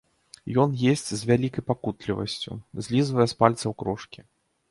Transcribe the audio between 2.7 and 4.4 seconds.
злізвае з пальцаў крошкі.